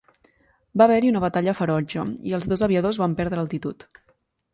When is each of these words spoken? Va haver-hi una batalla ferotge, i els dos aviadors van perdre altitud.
Va 0.81 0.85
haver-hi 0.85 1.11
una 1.11 1.19
batalla 1.25 1.53
ferotge, 1.59 2.05
i 2.31 2.33
els 2.39 2.47
dos 2.53 2.65
aviadors 2.69 2.99
van 3.03 3.15
perdre 3.21 3.41
altitud. 3.43 3.87